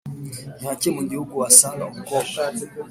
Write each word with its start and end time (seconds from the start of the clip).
ni 0.59 0.65
hake 0.69 0.89
mu 0.95 1.01
gihugu 1.09 1.33
wasanga 1.41 1.83
umukobwa 1.91 2.41